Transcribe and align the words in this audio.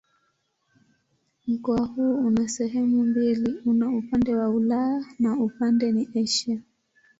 Mkoa 1.47 1.85
huu 1.85 2.27
una 2.27 2.47
sehemu 2.47 3.03
mbili: 3.03 3.53
una 3.65 3.89
upande 3.97 4.35
wa 4.35 4.49
Ulaya 4.49 5.05
na 5.19 5.33
upande 5.43 5.91
ni 5.91 6.07
Asia. 6.23 6.61